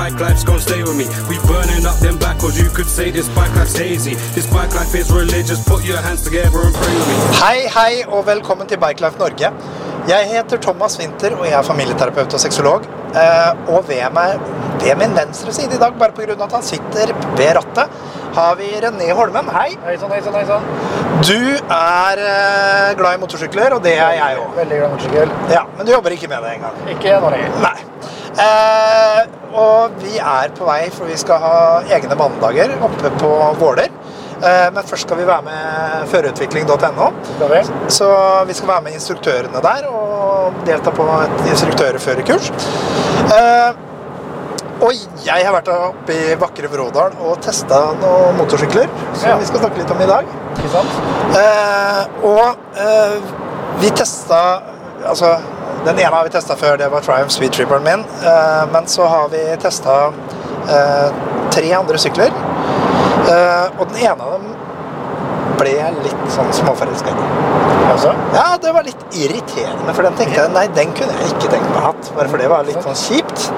[0.00, 1.06] bike life's gonna stay with me.
[1.30, 4.14] We burning up them backwards, you could say this bike life's hazy.
[4.36, 7.16] This bike life is religious, put your hands together and pray with me.
[7.42, 9.50] Hei, hei, og velkommen til Bikelife Norge.
[10.08, 12.88] Jeg heter Thomas Winther, og jeg er familieterapeut og sexolog.
[13.24, 14.40] Eh, og ved meg,
[14.80, 16.38] ved min venstre side i dag, bare pga.
[16.48, 18.00] at han sitter ved rattet,
[18.38, 19.52] har vi René Holmen.
[19.58, 19.76] Hei.
[19.84, 20.64] Hei sann, hei sann, hei sann.
[21.28, 21.40] Du
[21.76, 24.56] er eh, glad i motorsykler, og det er jeg òg.
[24.62, 25.38] Veldig glad i motorsykkel.
[25.52, 26.84] Ja, men du jobber ikke med det engang.
[26.96, 27.64] Ikke nå lenger.
[27.68, 27.76] Nei.
[28.40, 29.20] Eh,
[29.60, 31.54] og vi er på vei, for vi skal ha
[31.92, 33.90] egne mandager oppe på Våler.
[34.40, 37.10] Eh, men først skal vi være med førerutvikling.no.
[37.92, 38.08] Så
[38.48, 42.48] vi skal være med instruktørene der og delta på et instruktørførerkurs.
[43.36, 43.86] Eh,
[44.80, 44.94] og
[45.26, 49.36] jeg har vært oppe i vakre Vrådal og testa noen motorsykler, som Ja.
[49.36, 50.24] vi skal snakke litt om i dag.
[50.56, 50.94] Ikke sant?
[51.36, 53.18] Eh, og eh,
[53.82, 54.62] vi testa
[55.00, 55.30] Altså,
[55.84, 58.04] den ene har vi testa før, det var Triumph Speed Tripperen min.
[58.24, 59.96] Eh, men så har vi testa
[60.68, 61.06] eh,
[61.54, 62.34] tre andre sykler.
[63.30, 64.50] Eh, og den ene av dem
[65.60, 67.28] ble jeg litt sånn småforelska i.
[67.90, 68.12] Altså?
[68.36, 71.72] Ja, det var litt irriterende, for den tenkte jeg nei, den kunne jeg ikke tenkt
[71.74, 72.12] meg hatt.
[72.16, 73.48] Bare for det var litt sånn kjipt.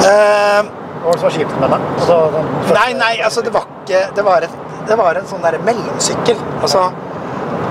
[0.00, 1.86] Hva var det som var kjipt med den?
[1.96, 4.50] Altså, den første- Nei, nei, altså det var ikke Det var, et,
[4.86, 6.36] det var en sånn der mellomsykkel.
[6.62, 6.84] Altså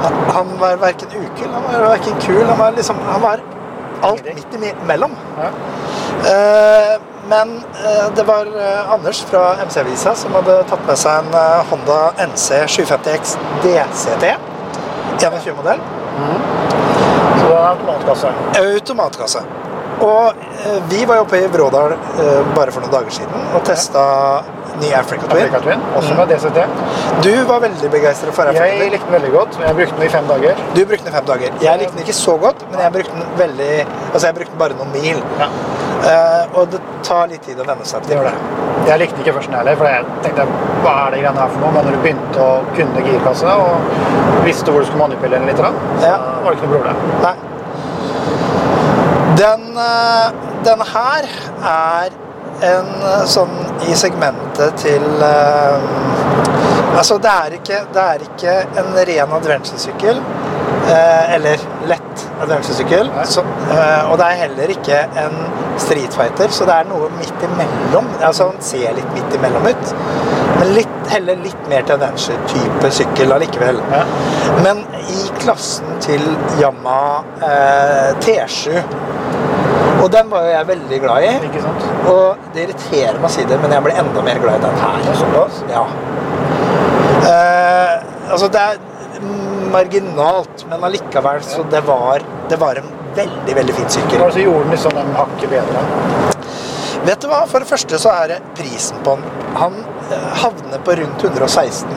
[0.03, 2.43] han, han var verken ukul, han var verken kul.
[2.43, 3.41] Han var liksom Han var
[4.01, 4.47] alt midt
[4.83, 5.11] imellom.
[5.37, 5.49] Ja.
[6.19, 11.63] Uh, men uh, det var uh, Anders fra MC-visa som hadde tatt med seg en
[11.71, 14.35] Honda NC 750X DCT.
[15.19, 15.79] 21-modell.
[17.39, 18.31] Så det var automatkasse.
[18.59, 19.43] Automatkasse.
[19.99, 20.33] Og
[20.89, 24.03] vi var oppe i Vrådal eh, bare for noen dager siden og testa
[24.81, 25.43] ny Africa Twin.
[25.45, 26.59] Africa Twin, også fra DCT.
[27.25, 28.91] Du var veldig begeistret for Africa Jeg Twin.
[28.91, 29.59] likte den veldig godt.
[29.65, 30.55] Jeg brukte den i fem dager.
[30.75, 31.49] Du brukte den i fem dager.
[31.67, 33.73] Jeg likte den ikke så godt, men jeg brukte den veldig
[34.13, 35.21] Altså, jeg brukte den bare noen mil.
[35.43, 35.49] Ja,
[35.99, 38.31] Uh, og det tar litt tid å venne seg til det.
[38.87, 40.45] Jeg likte den ikke først heller, for jeg tenkte
[40.85, 41.71] hva er det greiene her for noe?
[41.75, 45.59] Men når du begynte å kunne girkasse og visste hvor du skulle manipulere den litt,
[45.59, 45.73] så
[46.05, 46.15] Ja.
[46.45, 46.95] var det ikke noe problem.
[47.25, 47.35] Nei.
[49.41, 50.31] Den, eh,
[50.63, 51.27] den her
[51.73, 52.09] er
[52.65, 53.53] en eh, sånn
[53.89, 55.89] i segmentet til eh,
[56.99, 60.17] Altså, det er ikke, det er ikke en ren adventuresykkel.
[60.89, 63.11] Eh, eller lett adventure-sykkel.
[63.29, 65.37] så- eh, Og det er heller ikke en
[65.79, 68.09] streetfighter, så det er noe midt imellom.
[68.21, 69.93] Altså, den ser litt midt imellom ut.
[70.59, 73.79] Men litt, heller litt mer til adventure-type sykkel allikevel.
[73.93, 74.03] Ja.
[74.65, 76.25] Men i klassen til
[76.59, 78.81] Yamaha eh, T7
[80.03, 81.31] Og den var jo jeg veldig glad i.
[81.49, 81.87] Ikke sant?
[82.11, 84.79] Og det irriterer meg å si det, men jeg ble enda mer glad i den
[84.83, 85.09] her.
[85.19, 85.63] Såpass?
[85.71, 85.83] Ja.
[87.29, 87.95] Eh,
[88.31, 88.79] altså, det er
[89.71, 94.23] marginalt, men allikevel så det var, det var en veldig, veldig fin sykkel.
[94.33, 95.83] det gjorde den liksom en hakket bedre?
[97.05, 97.43] Vet du hva?
[97.47, 99.45] For det første så er det prisen på den.
[99.59, 99.77] Han
[100.11, 101.87] eh, havner på rundt 116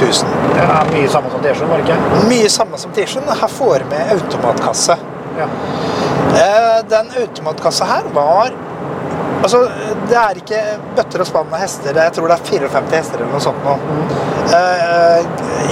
[0.00, 0.34] 000.
[0.52, 2.26] Det er mye samme som T-skjorten, var det ikke?
[2.28, 3.32] Mye samme som T-skjorten.
[3.40, 4.98] Her får vi med automatkasse.
[5.38, 5.48] Ja.
[6.36, 8.52] Eh, Den automatkassa her var
[9.42, 9.58] Altså,
[10.06, 10.58] det er ikke
[10.94, 11.96] bøtter og spann av hester.
[11.98, 13.72] Jeg tror det er 54 hester eller noe sånt nå.
[14.54, 15.24] Eh,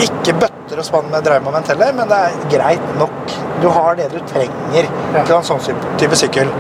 [0.09, 3.37] ikke bøtter og spann med drivmoment heller, men det er greit nok.
[3.63, 5.23] Du har det du trenger Ja.
[5.23, 5.63] til en sånn
[6.03, 6.51] type sykkel.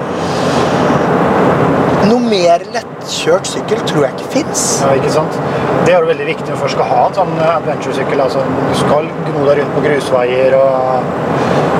[2.06, 4.62] Noe mer lettkjørt sykkel tror jeg ikke fins.
[4.84, 5.36] Ja, ikke sant?
[5.86, 8.22] Det er jo veldig viktig når du skal ha en sånn adventure-sykkel.
[8.22, 11.10] Altså, du skal gno deg rundt på grusveier og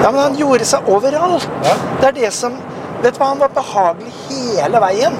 [0.00, 1.48] Ja, men han gjorde seg overalt.
[1.66, 1.74] Ja.
[2.00, 2.58] Det er det som
[3.00, 5.14] Vet du hva, han var behagelig hele veien.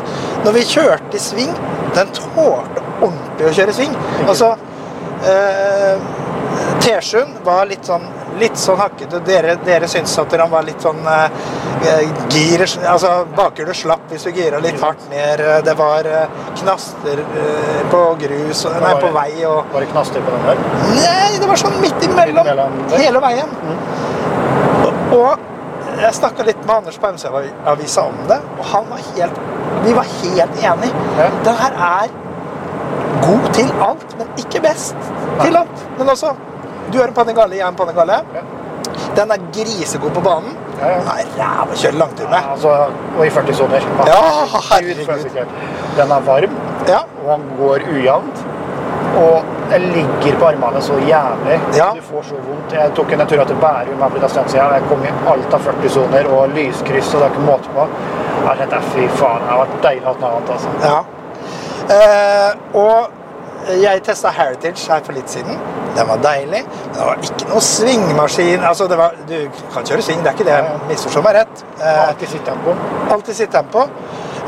[0.44, 1.54] Når vi kjørte i sving,
[1.96, 3.94] den tålte ordentlig å kjøre i sving.
[4.26, 4.50] Altså
[5.24, 6.02] eh,
[6.80, 8.04] T7-en var litt sånn
[8.40, 9.18] litt sånn hakkete.
[9.26, 14.30] Dere, dere syns at han var litt sånn eh, gir, Altså bakhjulet slapp hvis du
[14.36, 15.42] gira litt hardt ned.
[15.66, 20.32] Det var eh, knaster eh, på grus og- Nei, på vei og det knaster på
[20.36, 20.64] den der.
[20.94, 22.48] Nei, det var sånn midt imellom.
[22.96, 23.54] Hele veien.
[24.80, 29.40] Og, og jeg snakka litt med Anders på MC-avisa om det, og han var helt
[29.84, 30.92] Vi var helt enige.
[31.18, 31.26] Ja.
[31.44, 32.10] Den her er
[33.24, 34.96] god til alt, men ikke best
[35.40, 35.84] til alt.
[35.98, 36.32] Men også
[36.92, 38.20] Du er en Panigale, jeg er en Panigale.
[38.34, 38.42] Ja.
[39.16, 40.56] Den er grisegod på banen.
[40.80, 40.98] Ja, ja.
[41.00, 42.50] Den er ræva å kjøre langtur Ja, med.
[42.54, 42.70] altså,
[43.18, 43.86] og i 40 soner.
[44.06, 44.20] Ja,
[44.70, 45.46] herregud.
[45.96, 46.56] Den er varm,
[46.88, 47.00] Ja.
[47.24, 48.42] og han går ujevnt.
[49.20, 51.60] Og jeg ligger på armene så jævlig.
[51.76, 51.90] Ja.
[51.94, 52.72] Du får så vondt.
[52.72, 54.72] Jeg tok en tur til Bærum for litt stund siden.
[54.72, 57.86] Jeg kom i alt av 40 soner og lyskryss, og det er ikke måte på.
[58.46, 60.50] Jeg tenkte fy faen, det har vært deilig å ha noe annet.
[60.50, 60.68] altså.
[60.82, 61.04] Ja.
[61.90, 63.10] Eh, og
[63.82, 65.58] jeg testa Heritage her for litt siden.
[65.96, 66.62] Den var deilig.
[66.66, 68.62] Men det var ikke noe svingmaskin.
[68.66, 69.36] Altså, det var, du
[69.74, 70.58] kan kjøre sving, det er ikke det.
[70.90, 71.64] Misforstå meg rett.
[71.80, 72.76] Eh, Alltid sitttempo.
[73.10, 73.86] alltid sitttempo.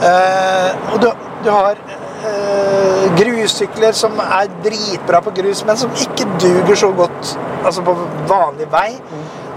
[0.02, 1.08] Eh, og du,
[1.44, 1.78] du har
[2.26, 7.94] eh, grussykler som er dritbra på grus, men som ikke duger så godt altså på
[8.30, 8.90] vanlig vei.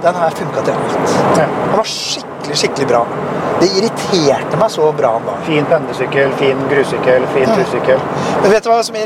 [0.04, 1.14] Den her funka til alt.
[1.40, 1.46] Ja.
[1.46, 3.02] Den var skikkelig, skikkelig bra.
[3.60, 5.42] Det irriterte meg så bra han var.
[5.48, 8.02] Fin pendlesykkel, fin grussykkel, fin tursykkel.
[8.44, 8.98] Men vet du hva som,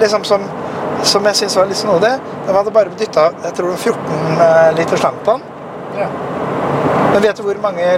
[0.00, 0.46] liksom, som,
[1.14, 2.12] som jeg syns var litt snodig?
[2.46, 5.50] De hadde bare dytta jeg tror det var 14 eh, liter slang på den.
[6.00, 6.08] Ja.
[7.12, 7.92] Men vet du hvor mange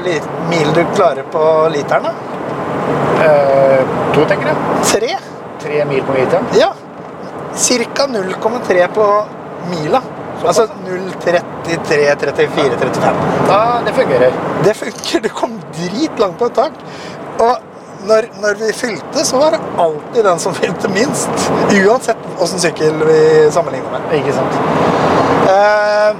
[0.50, 2.10] mil du klarer på literen?
[2.10, 2.14] da?
[3.24, 4.82] Eh, to, tenker jeg.
[4.90, 5.14] Tre?
[5.62, 6.50] Tre mil på literen.
[6.58, 6.74] Ja.
[7.56, 8.06] Ca.
[8.12, 9.06] 0,3 på
[9.70, 10.02] mila.
[10.46, 13.22] Altså 0,33, 34, 35.
[13.48, 14.36] Ja, det fungerer.
[14.64, 15.20] Det funker.
[15.24, 16.72] Du kom dritlangt på et tak.
[17.38, 17.56] Og
[18.06, 21.50] når, når vi fylte, så var det alltid den som fylte minst.
[21.74, 23.20] Uansett åssen sykkel vi
[23.52, 24.14] sammenligner med.
[24.20, 24.54] Ikke sant?
[25.50, 26.16] Eh,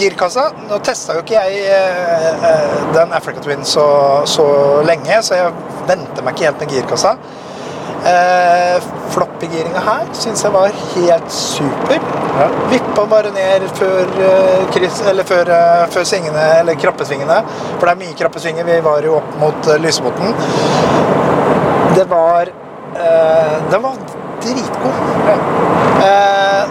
[0.00, 3.84] girkassa Nå testa jo ikke jeg eh, eh, den Africa Twin så,
[4.28, 4.46] så
[4.88, 5.52] lenge, så jeg
[5.88, 7.16] venter meg ikke helt med girkassa.
[8.02, 8.82] Eh,
[9.14, 12.00] Floppygiringa her syns jeg var helt super.
[12.38, 12.48] Ja.
[12.70, 17.38] Vippa bare ned før, eh, kryss, eller før, eh, før svingene, eller krappesvingene.
[17.78, 18.64] For det er mye krappesvinger.
[18.64, 20.34] Vi var jo opp mot uh, Lysebotn.
[21.94, 22.48] Det var
[22.96, 23.96] eh, Den var
[24.42, 25.02] dritgod.
[25.28, 25.36] Ja.
[26.08, 26.64] Eh,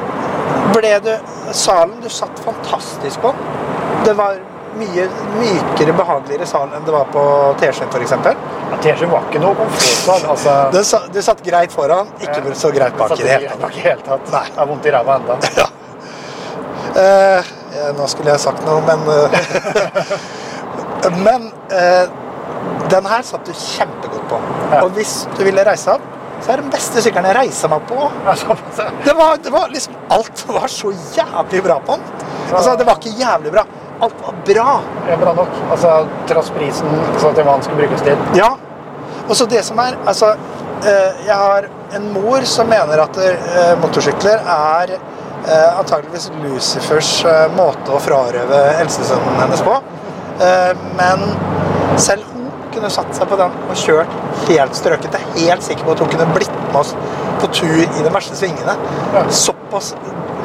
[0.73, 1.11] ble du
[1.53, 3.33] Salen Du satt fantastisk på.
[4.05, 4.39] Det var
[4.79, 5.05] mye
[5.39, 7.23] mykere, behageligere sal enn det var på
[7.61, 8.13] T-skjønn f.eks.
[8.71, 10.25] Ja, T-skjønn var ikke noe komfortsal.
[10.35, 13.75] Altså, sa- du satt greit foran, ikke så greit bak i det hele tatt.
[13.83, 14.31] Helt det tatt.
[14.35, 14.45] Nei.
[14.51, 15.39] Jeg har vondt i ræva enda.
[15.61, 15.67] Ja.
[17.01, 17.51] Eh,
[17.95, 20.15] nå skulle jeg sagt noe, men eh,
[21.23, 22.09] Men eh,
[22.91, 24.39] den her satt du kjempegodt på.
[24.73, 24.81] Ja.
[24.83, 26.03] Og hvis du ville reise opp,
[26.41, 27.97] så er det den beste sykkelen jeg reiser meg på.
[28.25, 28.87] Ja, ja.
[29.05, 32.27] Det var, det var liksom Alt var så jævlig bra på den.
[32.51, 33.63] Altså, det var ikke jævlig bra.
[34.01, 34.79] Alt var bra.
[35.09, 35.61] Er bra nok.
[35.71, 35.93] Altså,
[36.29, 36.89] Trass prisen
[37.21, 38.17] så til hva den skulle brukes til.
[38.37, 38.55] Ja.
[39.27, 40.33] Og så det som er Altså,
[40.81, 47.11] eh, jeg har en mor som mener at eh, motorsykler er eh, antageligvis Lucifers
[47.57, 49.77] måte å frarøve eldstesønnen hennes på.
[50.41, 51.25] Eh, men
[52.01, 54.13] selv hun kunne satt seg på den og kjørt
[54.47, 55.13] helt strøket.
[55.13, 56.95] Jeg er helt sikker på at hun kunne blitt med oss
[57.41, 58.77] på tur i de verste svingene.
[59.13, 59.25] Ja.
[59.29, 59.93] Såpass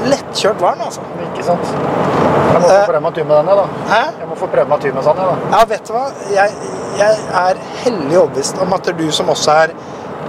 [0.05, 1.01] lettkjørt var den, altså.
[1.33, 1.67] Ikke sant?
[1.67, 2.87] Jeg må få Eh.
[2.89, 3.67] prøve meg tur med denne, da.
[3.95, 4.03] Hæ?
[4.21, 5.59] Jeg må få prøve meg tur med sånn, ja da.
[5.59, 6.05] Ja, vet du hva?
[6.31, 6.51] Jeg,
[6.99, 7.55] jeg er
[7.85, 9.75] hellig overbevist om at du som også er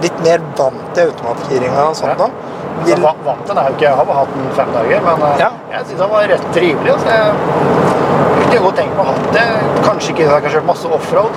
[0.02, 2.28] litt mer vant til automatgiringa og sånt da
[2.86, 5.22] vil va- vant den er jo ikke, Jeg har bare hatt den fem dager, men
[5.32, 5.50] eh, Ja.
[5.72, 6.92] jeg syns den var rett trivelig.
[6.92, 7.08] Altså.
[8.38, 9.46] Jeg kunne godt tenkt meg å ha det.
[9.84, 11.32] Kanskje ikke så jeg har kjørt masse offroad,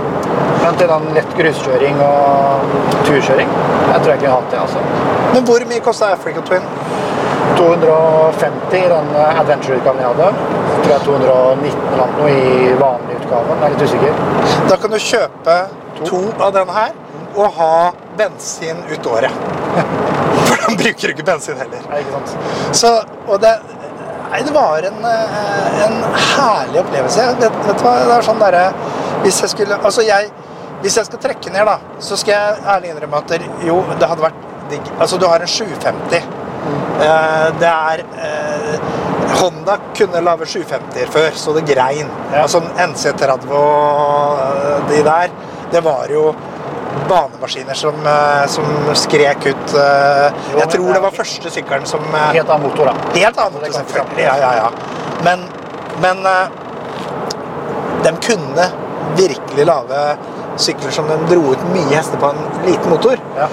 [0.64, 2.62] men til den lett gruskjøring og
[3.08, 3.50] turkjøring.
[3.92, 4.60] Jeg tror jeg kunne hatt det.
[4.60, 4.78] altså.
[5.34, 6.62] Men hvor mye kosta Africa Twin?
[7.62, 10.30] 250 i den eh, adventure-utgaven jeg hadde.
[10.72, 13.62] Jeg tror jeg 219 eller noe i vanlig utgaven.
[13.62, 14.24] Jeg er litt usikker.
[14.72, 15.58] Da kan du kjøpe
[16.02, 16.96] to av denne her
[17.38, 17.76] og ha
[18.18, 19.46] bensin ut året.
[20.48, 21.86] For da bruker du ikke bensin heller.
[21.92, 22.34] Nei, ikke sant?
[22.82, 22.92] Så,
[23.28, 23.54] og det,
[24.32, 27.30] nei, det var en, eh, en herlig opplevelse.
[27.46, 28.68] Vet, vet du hva, det er sånn derre
[29.22, 30.32] Hvis jeg skulle Altså, jeg
[30.82, 34.08] Hvis jeg skal trekke ned, da, så skal jeg ærlig innrømme at det, jo, det
[34.10, 34.88] hadde vært digg.
[34.98, 36.41] Altså, du har en 750.
[37.02, 38.76] Eh, det er eh,
[39.42, 42.10] Honda kunne lage 750-er før, så det grein.
[42.32, 42.44] Ja.
[42.44, 45.34] Altså NC30 og eh, de der,
[45.74, 46.32] det var jo
[47.08, 47.96] banemaskiner som,
[48.52, 48.66] som
[49.00, 53.14] skrek ut Jeg tror det var første sykkelen som Helt annen motor, da.
[53.16, 54.26] Helt annen motor, selvfølgelig.
[54.26, 54.68] Ja, ja, ja.
[55.24, 55.46] Men,
[56.04, 56.20] men
[58.04, 58.68] de kunne
[59.16, 60.04] virkelig lage
[60.60, 63.24] sykler som de dro ut mye hester på en liten motor.
[63.40, 63.48] Ja.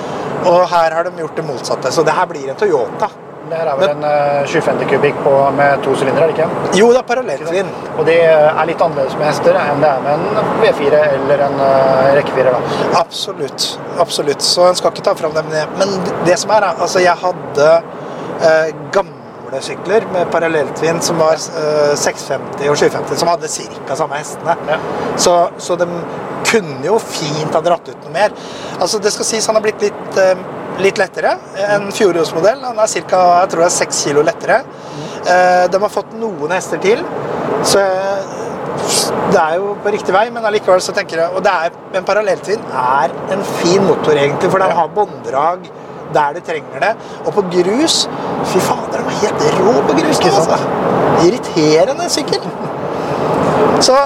[0.46, 1.92] Og her har de gjort det motsatte.
[1.92, 3.10] Så det her blir en Toyota.
[3.48, 6.78] Det her er vel en eh, 750 kubikk på, med to sylindere, er det ikke?
[6.78, 7.70] Jo, det er parallellsvinn.
[7.94, 11.62] Og det er litt annerledes med hester enn det er med en V4 eller en
[11.62, 12.56] uh, rekkefirer.
[12.56, 12.80] da.
[13.00, 13.68] Absolutt.
[14.04, 14.44] Absolutt.
[14.44, 15.78] Så en skal ikke ta fram dem ned.
[15.80, 15.96] Men
[16.28, 17.70] det som er, altså jeg hadde
[18.42, 23.52] eh, gamle sykler med parallelltvinn som var eh, 650 og 750, som hadde
[23.88, 23.96] ca.
[24.02, 24.58] samme hestene.
[24.68, 24.80] Ja.
[25.16, 25.88] Så, så de
[26.48, 28.34] kunne jo fint ha dratt ut noe mer.
[28.78, 30.44] Altså Det skal sies han har blitt litt, eh,
[30.82, 31.36] litt lettere
[31.68, 32.64] enn fjorårsmodell.
[32.64, 33.22] Han er ca.
[33.42, 34.62] jeg tror det er 6 kilo lettere.
[35.26, 37.02] Eh, de har fått noen hester til,
[37.66, 38.36] så eh,
[39.32, 42.06] det er jo på riktig vei, men allikevel så tenker jeg Og det er, en
[42.06, 45.68] parallelltvinn er en fin motor, egentlig, for den har bånddrag
[46.14, 46.94] der du trenger det.
[47.26, 48.06] Og på grus
[48.48, 50.20] Fy fader, den var helt rå på grus!
[50.24, 50.56] Altså.
[51.26, 52.44] Irriterende sykkel.
[53.84, 53.96] Så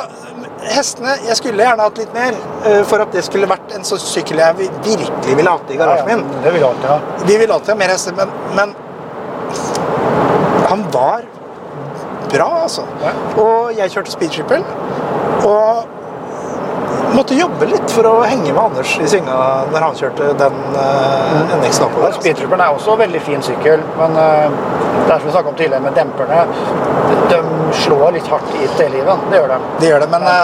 [0.70, 2.36] hestene Jeg skulle gjerne hatt litt mer
[2.68, 6.08] eh, for at det skulle vært en sånn sykkel jeg virkelig ville hatt i garasjen
[6.08, 6.24] min.
[6.44, 6.98] Det vil alltid ha.
[7.26, 8.74] Vi vil alltid ha mer hester, men, men
[10.68, 11.26] han var
[12.32, 12.84] bra, altså.
[13.02, 13.16] Ja.
[13.42, 14.62] Og jeg kjørte speed triple.
[15.48, 15.90] Og
[17.12, 19.36] måtte jobbe litt for å henge med Anders i synga
[19.72, 22.14] når han kjørte den uh, NX-en oppover.
[22.16, 24.60] Speedtrooperen er også en veldig fin sykkel, men eh,
[25.06, 26.40] det er som vi snakket om tidligere med demperne.
[27.30, 27.38] De
[27.84, 29.24] slår litt hardt i T-liven.
[29.30, 29.58] Det gjør de.
[29.80, 30.36] Det gjør det, men eh,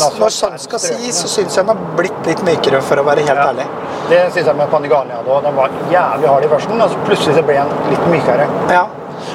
[0.00, 3.26] når er skal si, så syns jeg den har blitt litt mykere, for å være
[3.26, 3.48] helt Ja.
[3.50, 3.66] ærlig.
[4.10, 5.42] Det syns jeg med Panigania hadde òg.
[5.44, 8.48] Den var jævlig hard i førsten, og så plutselig så ble den litt mykere.
[8.70, 8.86] Ja.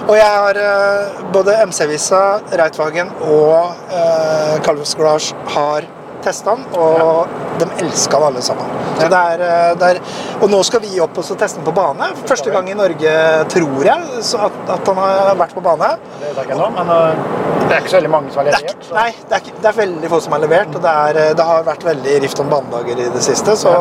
[0.08, 2.22] Og jeg har eh, både MC-Visa,
[2.60, 5.86] Reitwagen og uh, Calvus Garage har
[6.26, 8.74] testa den, og de elska den alle sammen.
[9.00, 9.08] Ja.
[9.12, 10.00] det er, eh, det er,
[10.42, 12.12] og nå skal vi opp og teste den på bane.
[12.28, 13.16] Første gang i Norge,
[13.52, 15.90] tror jeg, så at, at han har vært på bane.
[16.20, 18.50] Det vet jeg ikke ennå, men eh, det er ikke så veldig mange som har
[18.52, 18.90] Det er, levert.
[18.96, 21.48] nei, det er, det er veldig få som har levert, og det, er, eh, det
[21.52, 23.56] har vært veldig rift om banedager i det siste.
[23.60, 23.74] Så,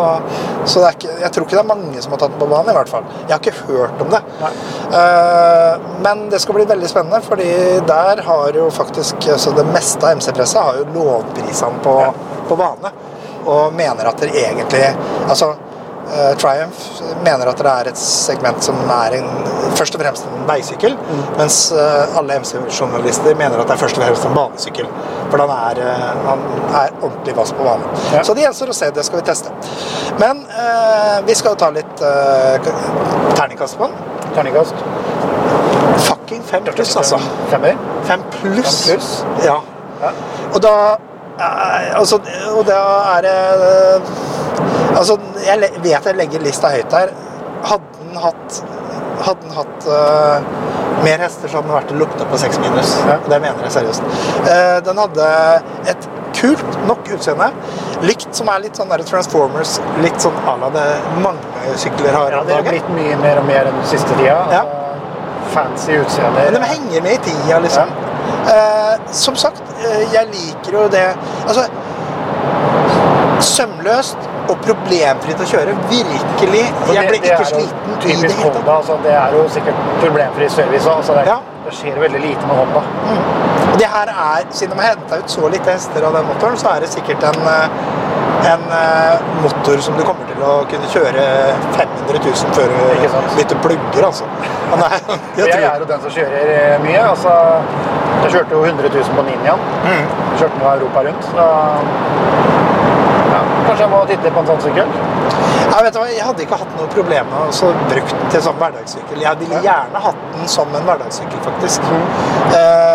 [0.65, 2.51] så det er ikke, jeg tror ikke det er mange som har tatt den på
[2.53, 3.09] banen, i hvert fall.
[3.25, 4.23] Jeg har ikke hørt om det.
[5.01, 7.51] Eh, men det skal bli veldig spennende, fordi
[7.89, 12.13] der har jo faktisk altså Det meste av MC-presset har jo lovprisene på, Ja.
[12.49, 12.93] På bane.
[13.45, 14.87] Og mener at det egentlig
[15.29, 15.51] Altså
[16.15, 19.29] eh, Triumph mener at det er et segment som er en,
[19.77, 21.23] først og fremst en veisykkel, Mm.
[21.39, 24.89] mens eh, alle MC-journalister mener at det er først og fremst en banesykkel.
[25.31, 26.45] For den er, eh, han
[26.81, 27.87] er ordentlig vass på banen.
[28.13, 28.23] Ja.
[28.25, 28.91] Så det gjenstår å se.
[28.97, 29.53] Det skal vi teste.
[30.21, 32.59] Men eh, vi skal jo ta litt uh,
[33.35, 33.97] terningkast på den.
[34.37, 34.75] Terningkast.
[36.05, 37.19] Fucking fem pluss, altså.
[37.51, 37.77] Femmer.
[38.05, 38.85] Fem pluss.
[38.87, 39.11] Fem pluss?
[39.45, 39.59] Ja.
[40.03, 40.11] Ja.
[40.53, 42.21] Og da eh, Altså,
[42.55, 42.81] og da
[43.17, 43.39] er det
[44.95, 47.11] Altså, jeg vet jeg legger lista høyt her.
[47.67, 48.61] Hadde den hatt
[49.25, 50.45] Hadde den hatt uh,
[51.05, 52.93] mer hester, så hadde den vært å lukte på seks minus.
[53.07, 53.17] Ja.
[53.25, 54.07] Det mener jeg seriøst.
[54.45, 55.29] Uh, den hadde
[55.93, 57.51] et kult nok utseende.
[58.05, 60.87] Lykt som er litt sånn der Transformers, litt sånn à la det
[61.25, 64.41] mange sykler har Ja, det har blitt mye mer og mer den siste tida.
[64.53, 64.65] Ja.
[64.65, 64.85] Altså,
[65.55, 66.51] fancy utseender.
[66.51, 67.95] Men de henger med i tida, liksom.
[68.55, 69.63] Eh, som sagt,
[70.13, 71.07] jeg liker jo det
[71.49, 71.65] Altså
[73.45, 74.17] Sømløst
[74.49, 75.75] og problemfritt å kjøre.
[75.91, 76.63] Virkelig.
[76.69, 78.45] Altså, Jeg ble er ikke sliten i det hele tatt.
[78.57, 78.77] Honda.
[78.77, 80.97] Altså, det er jo sikkert problemfri service òg.
[81.03, 81.37] Altså, det, Ja.
[81.67, 82.83] det skjer veldig lite med Honda.
[83.73, 86.57] Og det her er, Siden de har henta ut så lite hester av den motoren,
[86.57, 87.69] så er det sikkert en, eh,
[88.43, 91.25] en eh, motor som du kommer til å kunne kjøre
[91.77, 94.29] 500 000 før du bytter plugger, altså.
[94.75, 94.97] Er,
[95.39, 97.03] jeg Jeg er jo den som kjører eh, mye.
[97.13, 97.35] Altså,
[98.25, 99.65] jeg kjørte jo 100 000 på Ninjaen.
[99.85, 100.05] Mm.
[100.39, 101.31] Kjørte med Europa rundt.
[101.31, 101.49] Så
[103.35, 104.95] ja, kanskje jeg må titte på en sånn sykkel.
[105.65, 109.23] Jeg, vet Jeg hadde ikke hatt noe problem med å bruke den til sånn hverdagssykkel.
[109.25, 111.89] Jeg ville gjerne hatt den som en hverdagssykkel, faktisk.
[112.55, 112.94] Eh,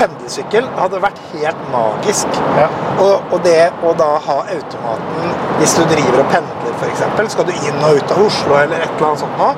[0.00, 2.38] pendelsykkel hadde vært helt magisk.
[2.58, 2.68] Ja.
[3.02, 7.32] Og, og det å da ha automaten hvis du driver og pendler, f.eks.
[7.34, 9.50] Skal du inn og ut av Oslo eller et eller annet sånt nå.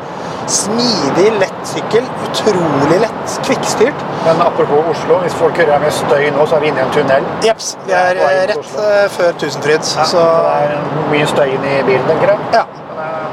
[0.50, 2.06] Smidig, lett sykkel.
[2.26, 3.35] Utrolig lett.
[3.47, 4.00] Kvikkstyrt.
[4.25, 6.94] Men apropos Oslo, hvis folk hører med støy nå, så er vi inne i en
[6.97, 7.28] tunnel.
[7.47, 7.75] Jeps.
[7.87, 8.82] Vi er eh, rett Oslo.
[8.88, 9.92] eh, før Tusenfryd.
[10.00, 12.49] Ja, Så det er mye støy inn i bilen, tenker jeg.
[12.56, 12.64] ja.
[12.97, 13.28] Eh,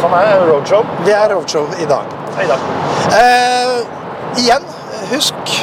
[0.00, 2.14] Sånn er roadshow Vi er roadshow i dag.
[2.40, 2.62] i dag.
[3.18, 3.74] Eh,
[4.40, 4.64] igjen,
[5.10, 5.56] husk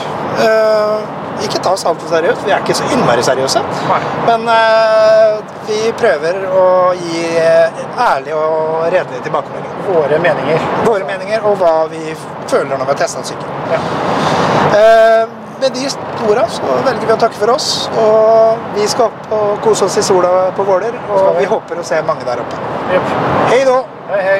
[0.44, 2.46] eh, Ikke ta oss altfor seriøst.
[2.46, 3.62] Vi er ikke så innmari seriøse.
[3.91, 4.00] Nei.
[4.25, 6.67] Men uh, vi prøver å
[6.98, 9.84] gi eh, ærlige og redelige tilbakemeldinger.
[9.88, 10.70] Våre meninger.
[10.88, 12.15] Våre meninger og hva vi
[12.50, 13.60] føler når vi har testa en sykkel.
[13.74, 13.84] Ja.
[14.74, 15.88] Uh, med de
[16.29, 17.72] orda så velger vi å takke for oss.
[18.01, 20.98] Og vi skal opp og kose oss i sola på Våler.
[21.08, 21.44] Og vi.
[21.44, 22.62] vi håper å se mange der oppe.
[22.94, 23.20] Yep.
[23.53, 23.82] Hei da!
[24.13, 24.39] Hei, hei.